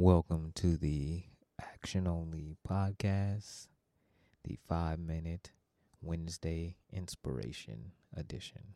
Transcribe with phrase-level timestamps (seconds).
[0.00, 1.24] Welcome to the
[1.60, 3.66] Action Only podcast,
[4.44, 5.50] the five minute
[6.00, 8.74] Wednesday inspiration edition.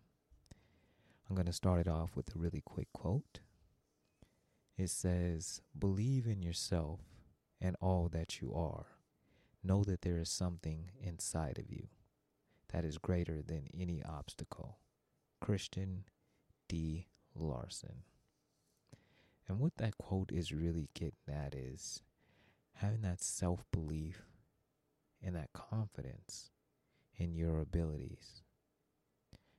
[1.30, 3.38] I'm going to start it off with a really quick quote.
[4.76, 6.98] It says, Believe in yourself
[7.60, 8.86] and all that you are.
[9.62, 11.86] Know that there is something inside of you
[12.72, 14.78] that is greater than any obstacle.
[15.40, 16.02] Christian
[16.68, 17.06] D.
[17.32, 18.02] Larson.
[19.48, 22.02] And what that quote is really getting at is
[22.74, 24.22] having that self belief
[25.22, 26.50] and that confidence
[27.16, 28.42] in your abilities.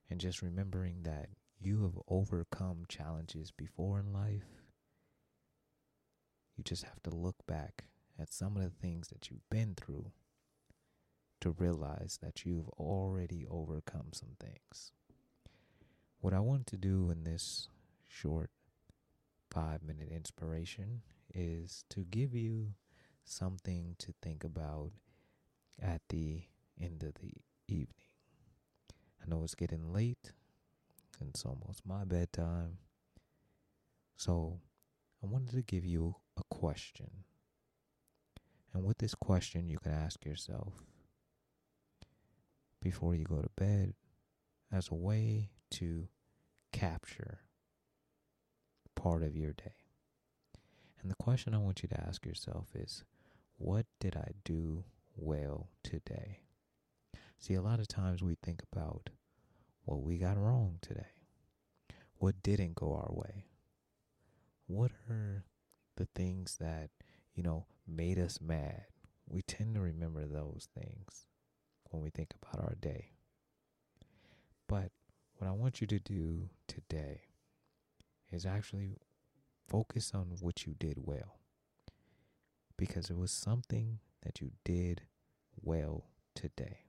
[0.10, 1.30] And just remembering that
[1.60, 4.62] you have overcome challenges before in life.
[6.58, 7.86] You just have to look back
[8.20, 10.12] at some of the things that you've been through
[11.41, 14.91] to realize that you've already overcome some things.
[16.20, 17.70] What I want to do in this
[18.08, 18.52] short
[19.53, 21.02] five minute inspiration
[21.34, 22.73] is to give you
[23.25, 24.91] something to think about
[25.82, 26.43] at the
[26.82, 27.34] end of the
[27.68, 27.87] evening.
[29.21, 30.34] I know it's getting late
[31.29, 32.77] it's almost my bedtime.
[34.18, 34.60] So
[35.23, 37.10] I wanted to give you a question.
[38.73, 40.73] And with this question, you can ask yourself
[42.82, 43.93] before you go to bed
[44.71, 46.07] as a way to
[46.71, 47.40] capture
[49.04, 49.76] part of your day.
[51.01, 53.04] And the question I want you to ask yourself is
[53.57, 54.85] what did I do
[55.18, 56.40] well today?
[57.37, 59.10] See, a lot of times we think about
[59.84, 61.12] what we got wrong today,
[62.18, 63.48] what didn't go our way,
[64.68, 65.44] what are
[65.97, 66.90] the things that,
[67.35, 68.85] you know, made us mad.
[69.28, 71.25] We tend to remember those things
[71.90, 73.12] when we think about our day.
[74.69, 74.91] But
[75.38, 77.23] what I want you to do today
[78.34, 78.97] is actually
[79.67, 81.39] focus on what you did well.
[82.78, 85.03] Because it was something that you did
[85.62, 86.79] well today.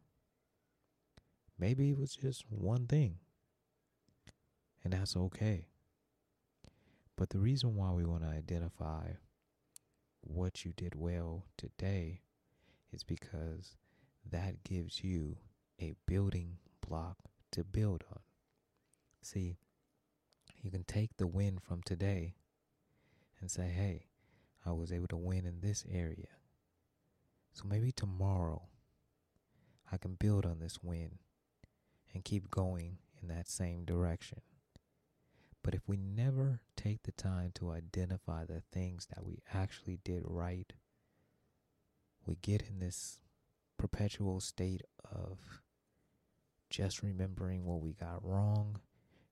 [1.59, 3.19] Maybe it was just one thing,
[4.83, 5.69] and that's okay.
[7.17, 9.13] But the reason why we want to identify
[10.21, 12.23] what you did well today
[12.93, 13.77] is because
[14.31, 15.37] that gives you
[15.81, 16.57] a building
[16.87, 17.19] block
[17.53, 18.21] to build on.
[19.23, 19.59] See,
[20.65, 22.37] you can take the win from today
[23.39, 24.07] and say, hey,
[24.65, 26.29] I was able to win in this area.
[27.53, 28.63] So maybe tomorrow
[29.93, 31.19] I can build on this win
[32.15, 34.41] and keep going in that same direction.
[35.63, 40.23] But if we never take the time to identify the things that we actually did
[40.25, 40.73] right,
[42.25, 43.19] we get in this
[43.77, 45.39] perpetual state of
[46.71, 48.81] just remembering what we got wrong.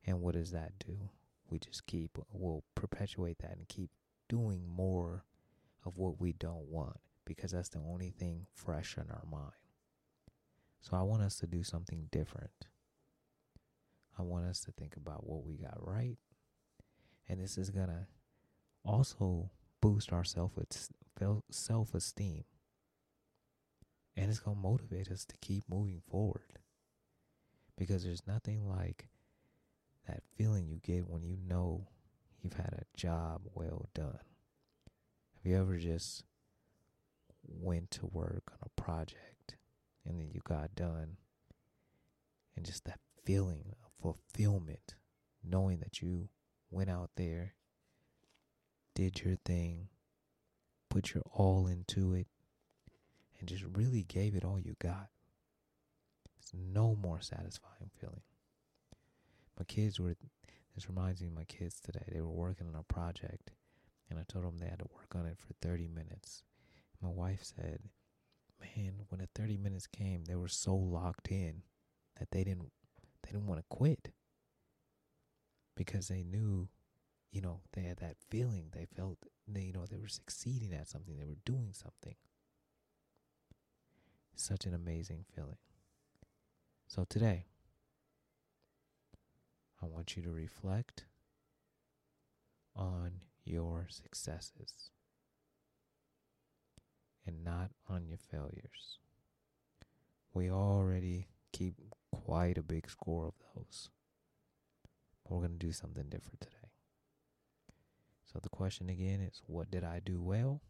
[0.05, 0.99] And what does that do?
[1.51, 3.91] We just keep, we'll perpetuate that and keep
[4.29, 5.25] doing more
[5.85, 9.53] of what we don't want because that's the only thing fresh in our mind.
[10.81, 12.67] So I want us to do something different.
[14.19, 16.19] I want us to think about what we got right.
[17.29, 18.07] And this is going to
[18.85, 19.51] also
[19.81, 20.59] boost our self
[21.51, 22.45] self esteem.
[24.17, 26.59] And it's going to motivate us to keep moving forward.
[27.79, 29.09] Because there's nothing like
[30.07, 31.89] that feeling you get when you know
[32.41, 34.19] you've had a job well done.
[35.37, 36.25] Have you ever just
[37.47, 39.57] went to work on a project
[40.05, 41.17] and then you got done
[42.57, 44.95] and just that feeling of fulfillment
[45.45, 46.29] knowing that you
[46.71, 47.55] went out there
[48.95, 49.89] did your thing
[50.89, 52.27] put your all into it
[53.39, 55.09] and just really gave it all you got
[56.39, 58.23] it's no more satisfying feeling
[59.63, 60.17] my kids were
[60.75, 62.03] this reminds me of my kids today.
[62.11, 63.53] They were working on a project
[64.11, 66.43] and I told them they had to work on it for 30 minutes.
[67.01, 67.79] My wife said,
[68.61, 71.63] "Man, when the 30 minutes came, they were so locked in
[72.19, 72.73] that they didn't
[73.23, 74.13] they didn't want to quit
[75.77, 76.69] because they knew,
[77.31, 78.71] you know, they had that feeling.
[78.73, 81.17] They felt they, you know, they were succeeding at something.
[81.17, 82.17] They were doing something.
[84.35, 85.59] Such an amazing feeling.
[86.89, 87.47] So today,
[89.83, 91.07] I want you to reflect
[92.77, 93.13] on
[93.45, 94.91] your successes
[97.27, 98.99] and not on your failures.
[100.33, 101.75] We already keep
[102.13, 103.91] quite a big score of those.
[105.29, 106.57] We're going to do something different today.
[108.33, 110.63] So the question again is what did I do well?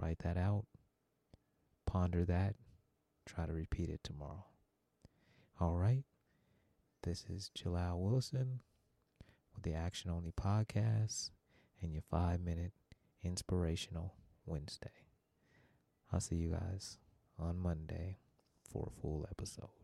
[0.00, 0.64] Write that out.
[1.86, 2.56] Ponder that.
[3.26, 4.44] Try to repeat it tomorrow.
[5.60, 6.02] All right.
[7.04, 8.60] This is Jalal Wilson
[9.54, 11.32] with the Action Only Podcast
[11.82, 12.72] and your five minute
[13.22, 14.14] inspirational
[14.46, 15.04] Wednesday.
[16.10, 16.96] I'll see you guys
[17.38, 18.16] on Monday
[18.72, 19.83] for a full episode.